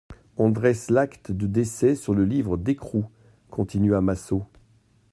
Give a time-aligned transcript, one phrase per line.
[0.37, 3.05] On dresse l'acte de décès sur le livre d'écrou,
[3.51, 4.47] continua Massot.